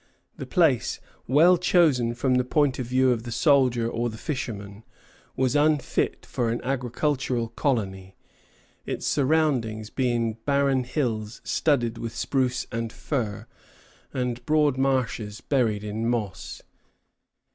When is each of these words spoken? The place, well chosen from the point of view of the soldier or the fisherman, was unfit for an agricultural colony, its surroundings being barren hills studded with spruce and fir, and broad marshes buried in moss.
The 0.35 0.47
place, 0.47 0.99
well 1.27 1.57
chosen 1.59 2.15
from 2.15 2.33
the 2.33 2.43
point 2.43 2.79
of 2.79 2.87
view 2.87 3.11
of 3.11 3.21
the 3.21 3.31
soldier 3.31 3.87
or 3.87 4.09
the 4.09 4.17
fisherman, 4.17 4.83
was 5.35 5.55
unfit 5.55 6.25
for 6.25 6.49
an 6.49 6.59
agricultural 6.63 7.49
colony, 7.49 8.15
its 8.83 9.05
surroundings 9.05 9.91
being 9.91 10.39
barren 10.43 10.85
hills 10.85 11.39
studded 11.43 11.99
with 11.99 12.15
spruce 12.15 12.65
and 12.71 12.91
fir, 12.91 13.45
and 14.11 14.43
broad 14.47 14.75
marshes 14.75 15.39
buried 15.39 15.83
in 15.83 16.09
moss. 16.09 16.63